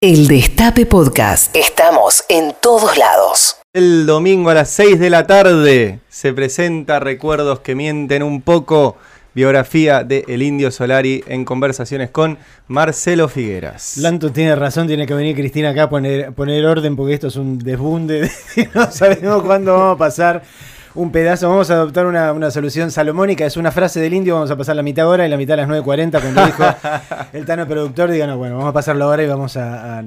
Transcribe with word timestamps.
El 0.00 0.28
Destape 0.28 0.86
Podcast. 0.86 1.56
Estamos 1.56 2.22
en 2.28 2.54
todos 2.62 2.96
lados. 2.96 3.56
El 3.72 4.06
domingo 4.06 4.50
a 4.50 4.54
las 4.54 4.70
6 4.70 5.00
de 5.00 5.10
la 5.10 5.26
tarde 5.26 5.98
se 6.08 6.32
presenta 6.32 7.00
Recuerdos 7.00 7.58
que 7.58 7.74
mienten 7.74 8.22
un 8.22 8.40
poco. 8.42 8.96
Biografía 9.34 10.04
de 10.04 10.24
El 10.28 10.42
Indio 10.42 10.70
Solari 10.70 11.24
en 11.26 11.44
conversaciones 11.44 12.10
con 12.10 12.38
Marcelo 12.68 13.26
Figueras. 13.26 13.96
Lanto 13.96 14.30
tiene 14.30 14.54
razón, 14.54 14.86
tiene 14.86 15.04
que 15.04 15.14
venir 15.14 15.34
Cristina 15.34 15.70
acá 15.70 15.84
a 15.84 15.90
poner, 15.90 16.32
poner 16.32 16.64
orden 16.64 16.94
porque 16.94 17.14
esto 17.14 17.26
es 17.26 17.34
un 17.34 17.58
desbunde. 17.58 18.30
no 18.74 18.92
sabemos 18.92 19.42
cuándo 19.42 19.72
vamos 19.72 19.96
a 19.96 19.98
pasar 19.98 20.44
un 20.98 21.12
pedazo. 21.12 21.48
Vamos 21.48 21.70
a 21.70 21.74
adoptar 21.74 22.06
una, 22.06 22.50
solución 22.50 22.90
salomónica. 22.90 23.46
Es 23.46 23.56
una 23.56 23.70
frase 23.70 24.00
del 24.00 24.14
indio, 24.14 24.34
vamos 24.34 24.50
a 24.50 24.56
pasar 24.56 24.74
la 24.74 24.82
mitad 24.82 25.08
hora 25.08 25.24
y 25.24 25.30
la 25.30 25.36
mitad 25.36 25.54
a 25.54 25.64
las 25.64 25.68
9.40 25.68 26.20
cuando 26.20 26.44
dijo 26.44 26.64
el 27.32 27.46
Tano 27.46 27.68
productor. 27.68 28.10
Digan, 28.10 28.36
bueno, 28.36 28.56
vamos 28.56 28.70
a 28.70 28.72
pasarlo 28.72 29.04
ahora 29.04 29.22
y 29.22 29.26
vamos 29.28 29.56
a, 29.56 30.02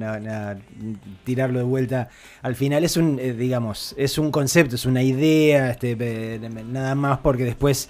tirarlo 1.24 1.58
de 1.60 1.64
vuelta 1.64 2.10
al 2.42 2.54
final. 2.56 2.84
Es 2.84 2.98
un, 2.98 3.18
eh, 3.18 3.32
digamos, 3.32 3.94
es 3.96 4.18
un 4.18 4.30
concepto, 4.30 4.76
es 4.76 4.84
una 4.84 5.02
idea, 5.02 5.70
este, 5.70 6.38
nada 6.66 6.94
más 6.94 7.18
porque 7.20 7.44
después 7.44 7.88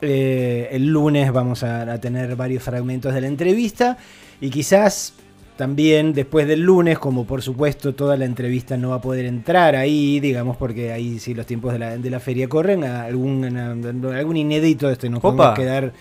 eh, 0.00 0.68
el 0.72 0.88
lunes 0.88 1.32
vamos 1.32 1.62
a 1.62 2.00
tener 2.00 2.34
varios 2.34 2.64
fragmentos 2.64 3.14
de 3.14 3.20
la 3.20 3.28
entrevista 3.28 3.96
y 4.40 4.50
quizás 4.50 5.14
también 5.56 6.12
después 6.12 6.48
del 6.48 6.62
lunes, 6.62 6.98
como 6.98 7.26
por 7.26 7.42
supuesto 7.42 7.94
toda 7.94 8.16
la 8.16 8.24
entrevista 8.24 8.76
no 8.76 8.90
va 8.90 8.96
a 8.96 9.00
poder 9.00 9.24
entrar 9.24 9.76
ahí, 9.76 10.18
digamos, 10.20 10.56
porque 10.56 10.92
ahí 10.92 11.18
sí 11.18 11.34
los 11.34 11.46
tiempos 11.46 11.72
de 11.72 11.78
la, 11.78 11.96
de 11.96 12.10
la 12.10 12.20
feria 12.20 12.48
corren, 12.48 12.84
algún, 12.84 13.44
algún 14.14 14.36
inédito 14.36 14.90
este, 14.90 15.08
nos 15.08 15.20
podemos 15.20 15.54
quedar 15.54 15.92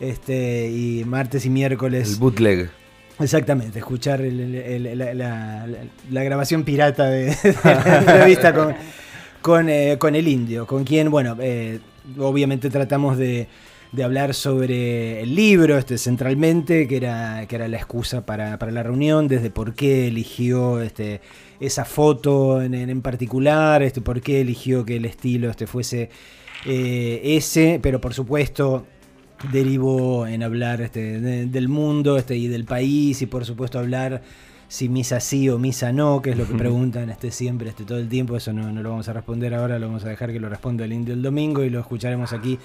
este, 0.00 0.70
y 0.70 1.04
martes 1.04 1.46
y 1.46 1.50
miércoles. 1.50 2.14
El 2.14 2.16
bootleg. 2.16 2.70
Exactamente, 3.18 3.78
escuchar 3.78 4.20
la, 4.20 5.64
grabación 6.10 6.64
pirata 6.64 7.04
de, 7.10 7.34
la 7.64 7.98
entrevista 7.98 8.52
con, 8.52 8.74
con, 9.40 9.68
eh, 9.70 9.96
con, 9.98 10.14
el 10.14 10.28
indio, 10.28 10.66
con 10.66 10.84
quien, 10.84 11.10
bueno, 11.10 11.36
eh, 11.40 11.78
obviamente 12.18 12.68
tratamos 12.68 13.16
de 13.16 13.46
de 13.92 14.04
hablar 14.04 14.34
sobre 14.34 15.22
el 15.22 15.34
libro, 15.34 15.78
este, 15.78 15.98
centralmente, 15.98 16.86
que 16.88 16.96
era, 16.96 17.46
que 17.46 17.56
era 17.56 17.68
la 17.68 17.76
excusa 17.76 18.26
para, 18.26 18.58
la 18.58 18.82
reunión, 18.82 19.28
desde 19.28 19.50
por 19.50 19.74
qué 19.74 20.08
eligió 20.08 20.80
este, 20.80 21.20
esa 21.60 21.84
foto 21.84 22.62
en, 22.62 23.02
particular, 23.02 23.82
este, 23.82 24.00
por 24.00 24.20
qué 24.20 24.40
eligió 24.40 24.84
que 24.84 24.96
el 24.96 25.04
estilo 25.04 25.50
este, 25.50 25.66
fuese 25.66 26.10
eh, 26.66 27.20
ese, 27.22 27.78
pero 27.82 28.00
por 28.00 28.14
supuesto 28.14 28.86
derivó 29.52 30.26
en 30.26 30.42
hablar 30.42 30.80
este, 30.80 31.20
del 31.20 31.68
mundo 31.68 32.16
este, 32.16 32.36
y 32.36 32.48
del 32.48 32.64
país 32.64 33.20
y 33.22 33.26
por 33.26 33.44
supuesto 33.44 33.78
hablar 33.78 34.22
si 34.68 34.88
misa 34.88 35.20
sí 35.20 35.48
o 35.48 35.58
misa 35.58 35.92
no, 35.92 36.20
que 36.22 36.30
es 36.30 36.36
lo 36.36 36.46
que 36.46 36.54
preguntan 36.54 37.10
este, 37.10 37.30
siempre, 37.30 37.70
este, 37.70 37.84
todo 37.84 37.98
el 37.98 38.08
tiempo. 38.08 38.36
Eso 38.36 38.52
no, 38.52 38.70
lo 38.70 38.90
vamos 38.90 39.08
a 39.08 39.12
responder 39.12 39.54
ahora, 39.54 39.78
lo 39.78 39.86
vamos 39.86 40.04
a 40.04 40.08
dejar 40.08 40.32
que 40.32 40.40
lo 40.40 40.48
responda 40.48 40.84
el 40.84 40.92
indio 40.92 41.14
el 41.14 41.22
domingo 41.22 41.62
y 41.62 41.70
lo 41.70 41.80
escucharemos 41.80 42.32
aquí 42.32 42.58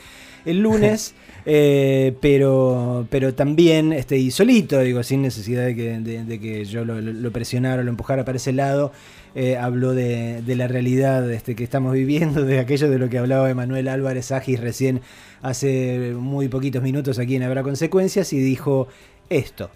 el 0.45 0.59
lunes. 0.59 1.13
Eh, 1.43 2.15
pero, 2.21 3.07
pero 3.09 3.33
también 3.33 3.93
este, 3.93 4.15
y 4.15 4.29
solito, 4.29 4.79
digo, 4.81 5.01
sin 5.01 5.23
necesidad 5.23 5.65
de 5.65 5.75
que, 5.75 5.99
de, 5.99 6.39
que 6.39 6.65
yo 6.65 6.85
lo, 6.85 7.31
presionara 7.31 7.81
o 7.81 7.83
lo 7.83 7.89
empujara 7.89 8.23
para 8.25 8.35
ese 8.35 8.53
lado. 8.53 8.91
Eh, 9.33 9.57
habló 9.57 9.95
de, 9.95 10.43
la 10.45 10.67
realidad 10.67 11.31
este, 11.31 11.55
que 11.55 11.63
estamos 11.63 11.93
viviendo, 11.93 12.45
de 12.45 12.59
aquello 12.59 12.91
de 12.91 12.99
lo 12.99 13.09
que 13.09 13.17
hablaba 13.17 13.49
Emanuel 13.49 13.87
Álvarez 13.87 14.31
Agis 14.31 14.59
recién 14.59 15.01
hace 15.41 16.13
muy 16.15 16.47
poquitos 16.47 16.83
minutos 16.83 17.17
aquí 17.17 17.37
en 17.37 17.41
Habrá 17.41 17.63
Consecuencias 17.63 18.31
y 18.31 18.39
dijo 18.39 18.87
esto. 19.31 19.71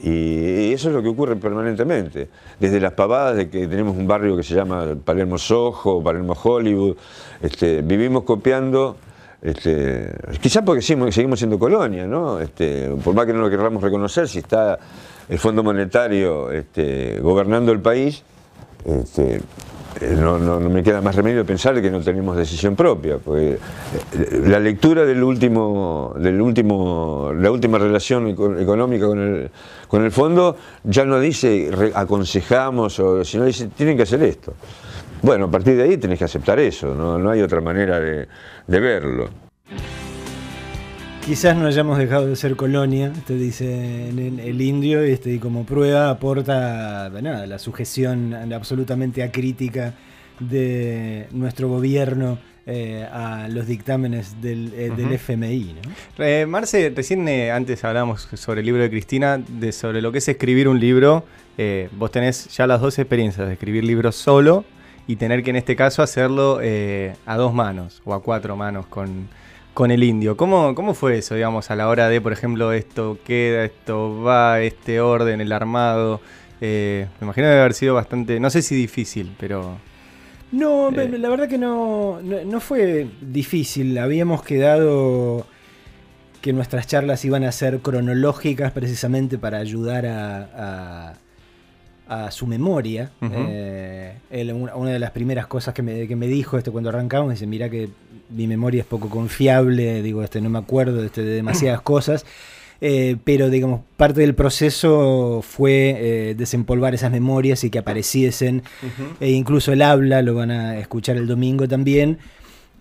Y 0.00 0.72
eso 0.72 0.88
es 0.88 0.94
lo 0.94 1.02
que 1.02 1.08
ocurre 1.08 1.36
permanentemente. 1.36 2.28
Desde 2.60 2.80
las 2.80 2.92
pavadas 2.92 3.36
de 3.36 3.50
que 3.50 3.66
tenemos 3.66 3.96
un 3.96 4.06
barrio 4.06 4.36
que 4.36 4.42
se 4.42 4.54
llama 4.54 4.96
Palermo 5.04 5.38
Soho, 5.38 6.02
Palermo 6.02 6.36
Hollywood, 6.40 6.96
este, 7.42 7.82
vivimos 7.82 8.22
copiando, 8.22 8.96
este, 9.42 10.12
quizás 10.40 10.62
porque 10.64 10.82
seguimos, 10.82 11.38
siendo 11.38 11.58
colonia, 11.58 12.06
¿no? 12.06 12.38
Este, 12.40 12.90
por 13.02 13.14
más 13.14 13.26
que 13.26 13.32
no 13.32 13.40
lo 13.40 13.50
queramos 13.50 13.82
reconocer, 13.82 14.28
si 14.28 14.38
está 14.38 14.78
el 15.28 15.38
Fondo 15.38 15.62
Monetario 15.62 16.52
este, 16.52 17.18
gobernando 17.20 17.72
el 17.72 17.80
país, 17.80 18.22
eh, 20.00 20.14
no, 20.16 20.38
me 20.60 20.82
queda 20.82 21.00
más 21.00 21.14
remedio 21.14 21.44
pensar 21.44 21.80
que 21.80 21.90
no 21.90 22.00
tenemos 22.00 22.36
decisión 22.36 22.76
propia, 22.76 23.18
porque 23.18 23.52
eh, 23.52 24.42
la 24.46 24.60
lectura 24.60 25.04
del 25.04 25.22
último, 25.22 26.14
del 26.18 26.40
último, 26.40 27.32
la 27.34 27.50
última 27.50 27.78
relación 27.78 28.28
económica 28.28 29.06
con 29.06 29.18
el, 29.18 29.50
con 29.88 30.04
el 30.04 30.12
fondo 30.12 30.56
ya 30.84 31.04
no 31.04 31.18
dice 31.20 31.70
aconsejamos, 31.94 32.98
o, 33.00 33.24
sino 33.24 33.44
dice 33.44 33.68
tienen 33.76 33.96
que 33.96 34.04
hacer 34.04 34.22
esto. 34.22 34.54
Bueno, 35.22 35.46
a 35.46 35.50
partir 35.50 35.76
de 35.76 35.82
ahí 35.82 35.96
tenés 35.96 36.18
que 36.18 36.24
aceptar 36.24 36.58
eso, 36.60 36.94
no, 36.94 37.30
hay 37.30 37.42
otra 37.42 37.60
manera 37.60 37.98
de, 37.98 38.28
verlo. 38.66 39.47
Quizás 41.28 41.54
no 41.54 41.66
hayamos 41.66 41.98
dejado 41.98 42.26
de 42.26 42.36
ser 42.36 42.56
colonia, 42.56 43.12
te 43.26 43.34
dice 43.34 44.08
el 44.08 44.62
indio, 44.62 45.02
este, 45.02 45.34
y 45.34 45.38
como 45.38 45.66
prueba 45.66 46.08
aporta 46.08 47.10
nada, 47.20 47.46
la 47.46 47.58
sujeción 47.58 48.32
absolutamente 48.50 49.22
acrítica 49.22 49.92
de 50.40 51.28
nuestro 51.32 51.68
gobierno 51.68 52.38
eh, 52.64 53.06
a 53.12 53.46
los 53.50 53.66
dictámenes 53.66 54.40
del, 54.40 54.72
eh, 54.74 55.14
FMI. 55.16 55.74
Eh, 56.16 56.46
Marce, 56.48 56.90
recién 56.96 57.28
antes 57.28 57.84
hablábamos 57.84 58.26
sobre 58.32 58.60
el 58.60 58.66
libro 58.66 58.80
de 58.80 58.88
Cristina, 58.88 59.36
de 59.36 59.72
sobre 59.72 60.00
lo 60.00 60.10
que 60.10 60.18
es 60.18 60.28
escribir 60.28 60.66
un 60.66 60.80
libro. 60.80 61.26
vos 61.92 62.10
tenés 62.10 62.46
ya 62.56 62.66
las 62.66 62.80
dos 62.80 62.98
experiencias 62.98 63.46
de 63.46 63.52
escribir 63.52 63.84
libros 63.84 64.16
solo 64.16 64.64
y 65.06 65.16
tener 65.16 65.42
que 65.42 65.50
en 65.50 65.56
este 65.56 65.76
caso 65.76 66.02
hacerlo 66.02 66.58
a 67.26 67.36
dos 67.36 67.52
manos 67.52 68.00
o 68.06 68.14
a 68.14 68.22
cuatro 68.22 68.56
manos 68.56 68.86
con 68.86 69.28
con 69.78 69.92
el 69.92 70.02
indio. 70.02 70.36
¿Cómo, 70.36 70.74
¿Cómo 70.74 70.92
fue 70.92 71.18
eso, 71.18 71.36
digamos, 71.36 71.70
a 71.70 71.76
la 71.76 71.86
hora 71.86 72.08
de, 72.08 72.20
por 72.20 72.32
ejemplo, 72.32 72.72
esto 72.72 73.16
queda, 73.24 73.64
esto 73.64 74.20
va, 74.20 74.60
este 74.60 75.00
orden, 75.00 75.40
el 75.40 75.52
armado? 75.52 76.20
Eh, 76.60 77.06
me 77.20 77.26
imagino 77.26 77.46
debe 77.46 77.60
haber 77.60 77.74
sido 77.74 77.94
bastante, 77.94 78.40
no 78.40 78.50
sé 78.50 78.62
si 78.62 78.74
difícil, 78.74 79.36
pero... 79.38 79.78
No, 80.50 80.88
eh. 80.88 81.16
la 81.16 81.28
verdad 81.28 81.48
que 81.48 81.58
no, 81.58 82.20
no, 82.20 82.58
fue 82.58 83.06
difícil. 83.20 83.96
Habíamos 83.98 84.42
quedado 84.42 85.46
que 86.42 86.52
nuestras 86.52 86.88
charlas 86.88 87.24
iban 87.24 87.44
a 87.44 87.52
ser 87.52 87.78
cronológicas 87.78 88.72
precisamente 88.72 89.38
para 89.38 89.58
ayudar 89.58 90.06
a, 90.06 91.14
a, 92.08 92.30
su 92.32 92.48
memoria. 92.48 93.12
Eh, 93.22 94.16
una 94.74 94.90
de 94.90 94.98
las 94.98 95.12
primeras 95.12 95.46
cosas 95.46 95.72
que 95.72 95.82
me, 95.82 96.08
que 96.08 96.16
me 96.16 96.26
dijo 96.26 96.58
este, 96.58 96.72
cuando 96.72 96.90
arrancamos, 96.90 97.30
dice, 97.30 97.46
mira 97.46 97.70
que 97.70 97.90
mi 98.30 98.46
memoria 98.46 98.80
es 98.80 98.86
poco 98.86 99.08
confiable, 99.08 100.02
digo, 100.02 100.22
este, 100.22 100.40
no 100.40 100.50
me 100.50 100.58
acuerdo 100.58 101.04
este, 101.04 101.22
de 101.22 101.34
demasiadas 101.34 101.80
cosas. 101.82 102.24
Eh, 102.80 103.16
pero 103.24 103.50
digamos, 103.50 103.80
parte 103.96 104.20
del 104.20 104.36
proceso 104.36 105.40
fue 105.42 105.96
eh, 105.98 106.34
desempolvar 106.36 106.94
esas 106.94 107.10
memorias 107.10 107.64
y 107.64 107.70
que 107.70 107.80
apareciesen, 107.80 108.62
e 109.18 109.30
incluso 109.30 109.72
el 109.72 109.82
habla, 109.82 110.22
lo 110.22 110.34
van 110.34 110.52
a 110.52 110.78
escuchar 110.78 111.16
el 111.16 111.26
domingo 111.26 111.66
también, 111.66 112.18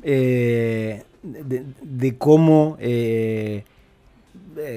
eh, 0.04 1.02
de, 1.24 2.16
cómo 2.18 2.78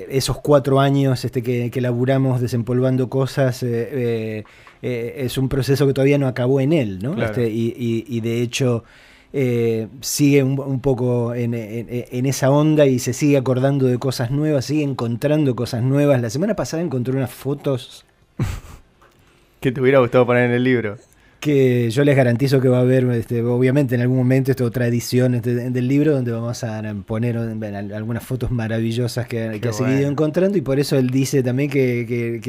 esos 0.09 0.39
cuatro 0.39 0.81
años 0.81 1.23
este, 1.27 1.43
que, 1.43 1.71
que 1.71 1.81
laburamos 1.83 2.41
desempolvando 2.41 3.11
cosas 3.11 3.63
es 3.63 5.39
un 5.39 5.49
proceso 5.51 5.87
que 5.87 5.93
todavía 5.93 6.17
no 6.17 6.29
acabó 6.29 6.63
en 6.63 6.73
él, 6.73 6.99
¿no? 7.03 7.23
Este, 7.23 7.47
y 7.51 8.21
de 8.21 8.41
hecho... 8.41 8.85
Eh, 9.33 9.87
sigue 10.01 10.43
un, 10.43 10.81
poco 10.81 11.35
en, 11.35 11.55
esa 11.55 12.51
onda 12.51 12.87
y 12.87 12.99
se 12.99 13.13
sigue 13.13 13.37
acordando 13.37 13.87
de 13.87 13.99
cosas 13.99 14.31
nuevas, 14.31 14.65
sigue 14.65 14.83
encontrando 14.83 15.55
cosas 15.55 15.83
nuevas. 15.83 16.21
La 16.21 16.31
semana 16.31 16.57
pasada 16.57 16.83
encontré 16.83 17.17
unas 17.17 17.31
fotos. 17.31 18.05
que 19.61 19.73
te 19.73 19.81
hubiera 19.81 19.99
gustado 20.01 20.27
poner 20.27 20.47
en 20.47 20.53
el 20.53 20.65
libro 20.65 20.97
que 21.41 21.91
yo 21.91 22.05
les 22.05 22.15
garantizo 22.15 22.61
que 22.61 22.69
va 22.69 22.79
a 22.79 22.81
haber, 22.83 23.05
este, 23.11 23.43
obviamente 23.43 23.95
en 23.95 24.03
algún 24.03 24.19
momento, 24.19 24.51
esta 24.51 24.63
otra 24.63 24.87
edición 24.87 25.35
este, 25.35 25.55
del 25.55 25.89
libro 25.89 26.13
donde 26.13 26.31
vamos 26.33 26.63
a 26.63 26.83
poner 27.07 27.39
algunas 27.39 28.23
fotos 28.23 28.51
maravillosas 28.51 29.27
que, 29.27 29.61
ha 29.67 29.73
seguido 29.73 30.09
encontrando 30.09 30.59
y 30.59 30.61
por 30.61 30.79
eso 30.79 30.99
él 30.99 31.09
dice 31.09 31.43
también 31.43 31.71
que, 31.71 32.41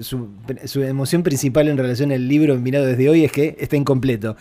su, 0.00 0.82
emoción 0.82 1.22
principal 1.22 1.68
en 1.68 1.78
relación 1.78 2.12
al 2.12 2.28
libro 2.28 2.56
mirado 2.56 2.84
desde 2.84 3.08
hoy 3.08 3.24
es 3.24 3.32
que 3.32 3.56
está 3.58 3.76
incompleto, 3.76 4.36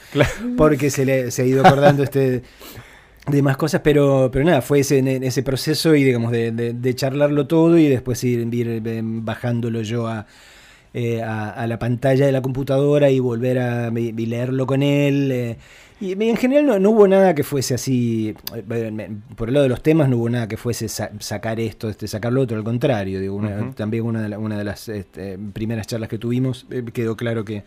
porque 0.58 0.90
se, 0.90 1.06
le, 1.06 1.32
se 1.32 1.44
ha 1.44 1.46
ido 1.46 1.66
acordando 1.66 2.04
este 2.04 2.44
de 3.26 3.42
más 3.42 3.56
cosas, 3.56 3.80
pero, 3.82 4.30
pero 4.34 4.44
nada, 4.44 4.62
fue 4.62 4.80
ese, 4.80 5.00
ese 5.26 5.44
proceso 5.44 5.96
y 5.96 6.04
digamos 6.04 6.34
de, 6.34 6.94
charlarlo 6.94 7.48
todo 7.48 7.78
y 7.78 7.88
después 7.88 8.22
ir, 8.26 8.54
ir 8.54 8.82
bajándolo 8.84 9.82
yo 9.82 10.08
a 10.08 10.28
eh, 10.94 11.22
a, 11.24 11.50
a 11.50 11.68
la 11.68 11.80
pantalla 11.80 12.25
de 12.25 12.31
la 12.31 12.42
computadora 12.42 13.10
y 13.10 13.19
volver 13.19 13.60
a 13.60 13.88
y 13.98 14.12
leerlo 14.25 14.66
con 14.68 14.84
él. 14.84 15.31
eh, 15.31 15.57
y 16.01 16.12
en 16.22 16.36
general 16.36 16.66
no, 16.66 16.80
no 16.80 16.90
hubo 16.90 17.07
nada 17.07 17.34
que 17.34 17.44
fuese 17.44 17.75
así, 17.75 18.36
por 19.38 19.48
el 19.48 19.54
lado 19.54 19.63
de 19.63 19.69
los 19.69 19.81
temas 19.81 20.10
no 20.10 20.18
hubo 20.18 20.30
nada 20.30 20.48
que 20.48 20.57
fuese 20.57 20.90
sa- 20.90 21.12
sacar 21.19 21.60
esto, 21.62 21.88
este, 21.90 22.07
sacar 22.07 22.34
lo 22.34 22.42
otro, 22.42 22.57
al 22.57 22.63
contrario, 22.63 23.19
digo, 23.22 23.36
una- 23.36 23.74
también 23.74 24.04
una 24.04 24.22
de, 24.22 24.30
la- 24.30 24.40
una 24.40 24.57
de 24.57 24.63
las 24.66 24.90
este, 24.90 25.38
primeras 25.54 25.88
charlas 25.88 26.10
que 26.10 26.18
tuvimos 26.18 26.66
eh, 26.72 26.84
quedó 26.92 27.16
claro 27.16 27.45
que, 27.45 27.63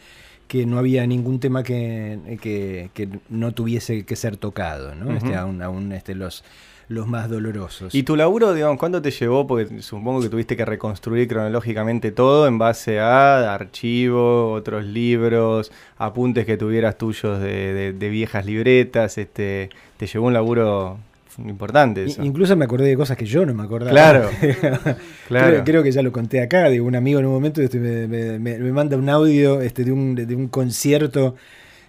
que 0.48 0.66
no 0.66 0.78
había 0.78 1.06
ningún 1.06 1.40
tema 1.40 1.62
que, 1.62 2.18
que- 2.42 2.90
que 2.92 3.08
no 3.30 3.52
tuviese 3.52 4.04
que 4.04 4.16
ser 4.16 4.36
tocado, 4.36 4.94
¿no? 4.94 5.16
Este, 5.16 5.34
aún, 5.34 5.62
aún, 5.62 5.92
este, 5.92 6.14
los, 6.14 6.44
los 6.88 7.06
más 7.08 7.28
dolorosos. 7.28 7.94
¿Y 7.94 8.02
tu 8.04 8.14
laburo, 8.16 8.54
digamos, 8.54 8.78
cuánto 8.78 9.02
te 9.02 9.10
llevó? 9.10 9.46
Porque 9.46 9.82
supongo 9.82 10.20
que 10.22 10.28
tuviste 10.28 10.56
que 10.56 10.64
reconstruir 10.64 11.26
cronológicamente 11.28 12.12
todo 12.12 12.46
en 12.46 12.58
base 12.58 13.00
a 13.00 13.52
archivos, 13.54 14.60
otros 14.60 14.84
libros, 14.84 15.72
apuntes 15.98 16.46
que 16.46 16.56
tuvieras 16.56 16.96
tuyos 16.96 17.40
de, 17.40 17.72
de- 17.74 17.92
de 17.92 18.08
viejas 18.08 18.46
libretas. 18.46 19.18
Este, 19.18 19.70
te 19.96 20.06
llevó 20.06 20.26
un 20.26 20.32
laburo 20.32 20.98
importante 21.44 22.04
eso. 22.04 22.24
Incluso 22.24 22.56
me 22.56 22.64
acordé 22.64 22.86
de 22.86 22.96
cosas 22.96 23.16
que 23.16 23.26
yo 23.26 23.44
no 23.44 23.52
me 23.52 23.64
acordaba. 23.64 23.90
Claro, 23.90 24.30
claro. 25.28 25.48
Creo, 25.50 25.64
creo 25.64 25.82
que 25.82 25.92
ya 25.92 26.02
lo 26.02 26.12
conté 26.12 26.40
acá, 26.40 26.70
de 26.70 26.80
un 26.80 26.94
amigo 26.96 27.18
en 27.20 27.26
un 27.26 27.32
momento 27.32 27.60
este, 27.60 27.78
me, 27.78 28.06
me- 28.06 28.38
me- 28.38 28.58
me 28.58 28.72
manda 28.72 28.96
un 28.96 29.08
audio 29.08 29.60
este, 29.60 29.84
de, 29.84 29.92
un, 29.92 30.14
de 30.14 30.34
un 30.34 30.48
concierto 30.48 31.34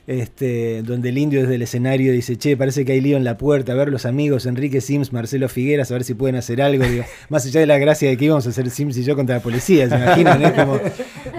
este, 0.08 0.84
donde 0.84 1.10
el 1.10 1.18
indio 1.18 1.42
desde 1.42 1.56
el 1.56 1.62
escenario 1.62 2.14
dice, 2.14 2.38
che, 2.38 2.56
parece 2.56 2.86
que 2.86 2.94
hay 2.94 3.02
lío 3.02 3.18
en 3.18 3.26
la 3.26 3.38
puerta, 3.38 3.74
a 3.74 3.76
ver 3.76 3.90
los 3.90 4.06
amigos, 4.06 4.46
Enrique 4.46 4.80
Sims, 4.80 5.12
Marcelo 5.12 5.50
Figueras, 5.50 5.92
a 5.92 5.96
ver 5.96 6.06
si 6.06 6.14
pueden 6.14 6.38
hacer 6.38 6.62
algo. 6.62 6.86
Digo, 6.86 7.04
más 7.30 7.46
allá 7.46 7.60
de 7.60 7.66
la 7.66 7.78
gracia 7.78 8.08
de 8.08 8.16
que 8.16 8.26
íbamos 8.26 8.48
a 8.48 8.50
hacer 8.50 8.70
Sims 8.70 8.98
y 8.98 9.04
yo 9.04 9.18
contra 9.18 9.36
la 9.36 9.42
policía, 9.44 9.90
¿se 9.90 9.96
imaginan? 9.96 10.42
Es 10.42 10.54
como 10.54 10.80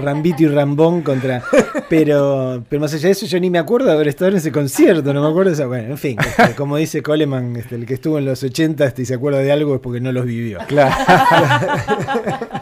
Rambito 0.03 0.43
y 0.43 0.49
Rambón 0.49 1.01
contra... 1.01 1.43
Pero, 1.89 2.63
pero 2.69 2.81
más 2.81 2.93
allá 2.93 3.07
de 3.07 3.13
eso 3.13 3.25
yo 3.25 3.41
ni 3.41 3.49
me 3.49 3.59
acuerdo 3.59 3.87
de 3.87 3.95
haber 3.95 4.09
estado 4.09 4.31
en 4.31 4.37
ese 4.37 4.53
concierto, 4.53 5.15
no 5.15 5.23
me 5.23 5.29
acuerdo 5.29 5.51
de 5.51 5.55
eso. 5.55 5.67
Bueno, 5.69 5.89
en 5.89 5.99
fin, 5.99 6.19
este, 6.21 6.55
como 6.55 6.77
dice 6.77 7.03
Coleman, 7.03 7.57
este, 7.57 7.77
el 7.77 7.87
que 7.87 7.95
estuvo 7.95 8.19
en 8.19 8.27
los 8.27 8.43
80 8.43 8.85
este, 8.85 9.03
y 9.03 9.05
se 9.07 9.15
acuerda 9.15 9.39
de 9.39 9.51
algo 9.51 9.75
es 9.75 9.81
porque 9.81 10.01
no 10.01 10.13
los 10.13 10.27
vivió. 10.27 10.59
Claro. 10.67 10.95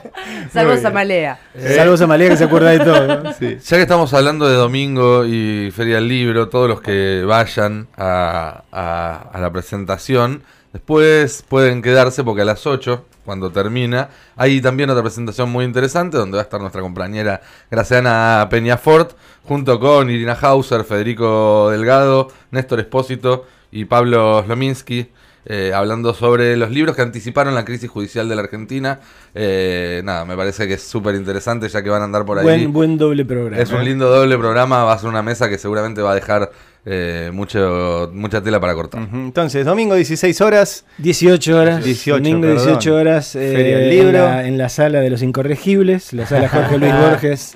Salvo 0.53 0.71
bien. 0.73 0.83
Samalea. 0.83 1.39
Salvo 1.77 1.97
Samalea 1.97 2.29
que 2.31 2.37
se 2.37 2.45
acuerda 2.45 2.71
de 2.71 2.79
todo. 2.81 3.23
¿no? 3.23 3.33
Sí. 3.33 3.59
Ya 3.63 3.77
que 3.77 3.83
estamos 3.83 4.13
hablando 4.15 4.49
de 4.49 4.55
domingo 4.55 5.25
y 5.25 5.71
Feria 5.71 5.97
del 5.97 6.09
Libro, 6.09 6.49
todos 6.49 6.69
los 6.69 6.81
que 6.81 7.23
vayan 7.27 7.89
a, 7.97 8.63
a- 8.73 9.31
a 9.33 9.41
la 9.41 9.51
presentación, 9.53 10.43
después 10.73 11.45
pueden 11.49 11.83
quedarse 11.83 12.25
porque 12.25 12.43
a 12.43 12.45
las 12.45 12.67
8, 12.67 13.05
cuando 13.25 13.51
termina, 13.51 14.09
hay 14.37 14.61
también 14.61 14.89
otra 14.91 15.03
presentación 15.03 15.51
muy 15.51 15.65
interesante 15.65 16.17
donde 16.17 16.37
va 16.37 16.43
a 16.43 16.45
estar 16.45 16.61
nuestra 16.61 16.81
compañera 16.81 17.41
Graciana 17.71 18.47
Peñafort, 18.51 19.17
junto 19.45 19.79
con 19.81 20.11
Irina 20.11 20.37
Hauser, 20.41 20.85
Federico 20.85 21.71
Delgado, 21.71 22.29
Néstor 22.51 22.81
Espósito 22.81 23.47
y 23.73 23.85
Pablo 23.87 24.43
Slominski. 24.45 25.09
eh, 25.49 25.71
hablando 25.73 26.13
sobre 26.13 26.57
los 26.57 26.73
libros 26.73 26.97
que 26.97 27.03
anticiparon 27.03 27.55
la 27.55 27.65
crisis 27.65 27.89
judicial 27.89 28.29
de 28.29 28.35
la 28.35 28.43
Argentina. 28.43 28.99
Eh, 29.33 30.01
nada, 30.05 30.25
me 30.25 30.35
parece 30.37 30.67
que 30.67 30.75
es 30.75 30.83
súper 30.83 31.15
interesante 31.15 31.69
ya 31.69 31.83
que 31.85 31.89
van 31.89 32.03
a 32.03 32.05
andar 32.07 32.25
por 32.25 32.39
ahí. 32.39 32.45
Buen, 32.45 32.73
buen 32.73 32.99
doble 32.99 33.25
programa. 33.25 33.63
Es 33.63 33.71
un 33.71 33.85
lindo 33.85 34.09
doble 34.11 34.37
programa, 34.39 34.83
va 34.83 34.95
a 34.95 34.99
ser 34.99 35.09
una 35.09 35.23
mesa 35.23 35.49
que 35.49 35.57
seguramente 35.57 36.03
va 36.03 36.11
a 36.11 36.15
dejar 36.17 36.51
eh, 36.85 37.31
mucho, 37.33 38.11
mucha 38.13 38.43
tela 38.43 38.59
para 38.59 38.75
cortar. 38.75 39.09
Entonces, 39.13 39.65
domingo 39.65 39.95
16 39.95 40.41
horas. 40.41 40.85
18 40.99 41.57
horas. 41.57 41.85
18, 41.85 42.17
domingo 42.19 42.41
perdón. 42.41 42.67
18 42.67 42.95
horas. 42.97 43.37
eh, 43.37 43.53
Feria 43.55 43.79
del 43.79 43.85
en 43.85 43.91
Libro. 43.91 44.13
la- 44.19 44.47
En 44.49 44.59
la, 44.59 44.69
sala 44.69 44.99
de 45.01 45.11
los 45.11 45.23
incorregibles, 45.23 46.13
la 46.13 46.27
sala 46.27 46.49
Jorge 46.49 46.77
Luis 46.79 46.93
Borges 47.01 47.55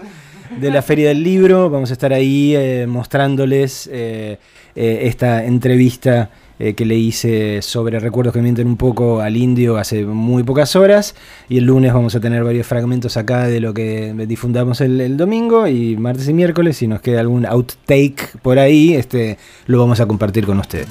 de 0.59 0.71
la 0.71 0.83
Feria 0.83 1.09
del 1.09 1.23
Libro. 1.23 1.71
Vamos 1.71 1.91
a 1.91 1.93
estar 1.93 2.13
ahí 2.13 2.55
eh, 2.57 2.87
mostrándoles 2.89 3.89
eh, 3.93 4.39
eh, 4.75 5.01
esta 5.05 5.45
entrevista 5.45 6.31
que 6.77 6.85
le 6.85 6.95
hice 6.95 7.63
sobre 7.63 7.99
recuerdos 7.99 8.35
que 8.35 8.43
mienten 8.43 8.67
un 8.67 8.77
poco 8.77 9.23
al 9.23 9.35
indio 9.35 9.79
hace 9.79 10.05
muy 10.05 10.43
pocas 10.43 10.77
horas. 10.77 11.15
Y 11.49 11.57
el 11.57 11.65
lunes 11.65 11.95
vamos 11.95 12.15
a 12.15 12.21
tener 12.21 12.45
varios 12.45 12.67
fragmentos 12.67 13.17
acá 13.17 13.47
de 13.47 13.61
lo 13.61 13.73
que 13.73 14.13
difundamos 14.29 14.83
el, 14.83 15.17
domingo. 15.17 15.67
Y 15.67 15.97
martes 15.97 16.29
y 16.29 16.35
miércoles, 16.35 16.77
si 16.77 16.87
nos 16.87 17.01
queda 17.01 17.21
algún 17.21 17.47
outtake 17.47 18.37
por 18.43 18.59
ahí, 18.59 18.93
este, 18.93 19.39
lo 19.69 19.79
vamos 19.79 20.01
a 20.01 20.07
compartir 20.07 20.45
con 20.45 20.59
ustedes. 20.59 20.87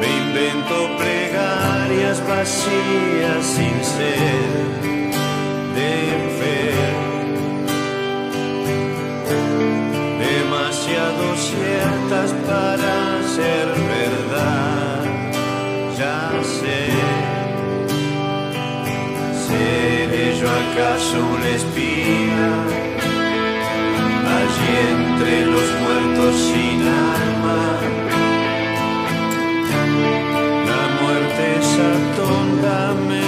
Me 0.00 0.28
invento 0.28 0.96
plegarias 0.96 2.22
vacías 2.28 3.44
sin 3.44 3.82
ser 3.82 4.42
ser 13.36 13.68
verdad. 13.96 15.00
Ya 15.98 16.18
sé. 16.58 16.80
¿Seré 19.46 20.24
yo 20.40 20.48
acaso 20.62 21.16
una 21.34 21.48
espina? 21.60 22.50
Allí 24.38 24.72
entre 24.96 25.34
los 25.54 25.68
muertos 25.82 26.34
sin 26.48 26.80
alma. 27.12 27.60
La 30.70 30.82
muerte 31.00 31.42
esa 31.62 31.90
tonda 32.18 32.76
me 33.08 33.24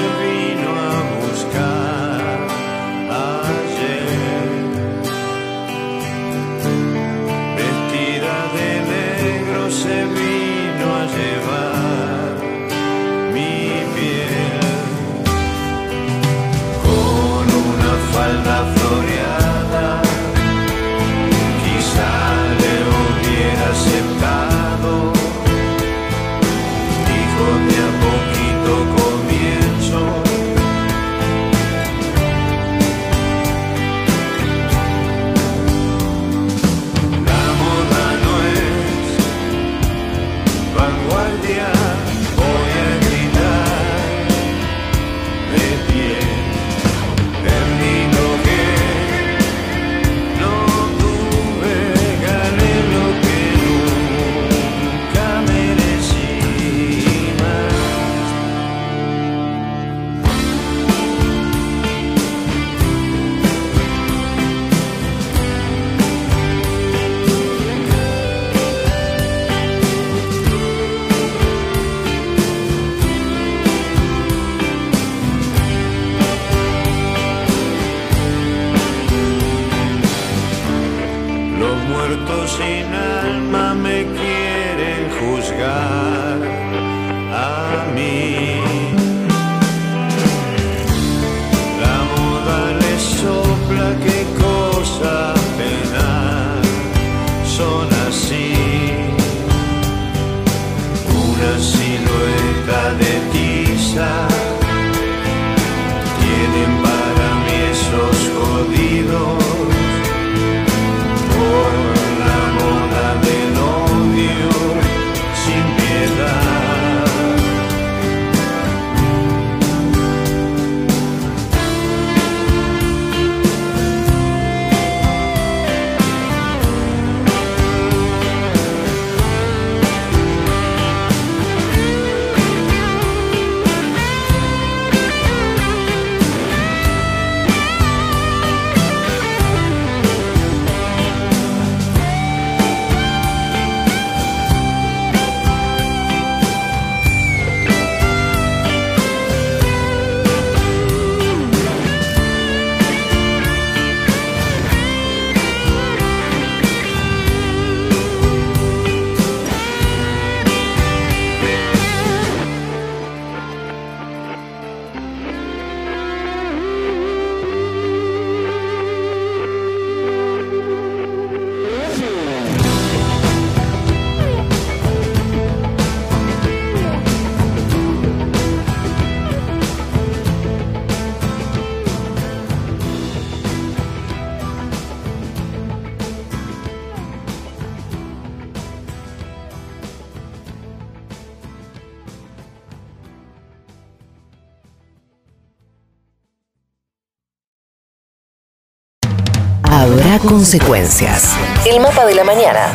habrá 199.84 200.18
consecuencias. 200.18 201.34
El 201.66 201.78
mapa 201.78 202.06
de 202.06 202.14
la 202.14 202.24
mañana. 202.24 202.72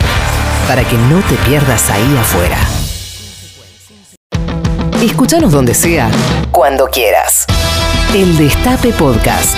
Para 0.68 0.84
que 0.84 0.96
no 0.96 1.20
te 1.22 1.36
pierdas 1.50 1.90
ahí 1.90 2.18
afuera. 2.20 2.58
Escúchanos 5.02 5.52
donde 5.52 5.74
sea, 5.74 6.12
cuando 6.52 6.86
quieras. 6.88 7.48
El 8.14 8.38
Destape 8.38 8.94
Podcast. 8.94 9.56